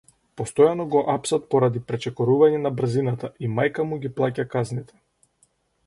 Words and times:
Постојано 0.39 0.85
го 0.95 1.01
апсат 1.15 1.45
поради 1.51 1.83
пречекорување 1.91 2.63
на 2.65 2.73
брзината 2.81 3.31
и 3.49 3.53
мајка 3.59 3.87
му 3.91 4.01
ги 4.07 4.15
плаќа 4.19 4.51
казните. 4.57 5.01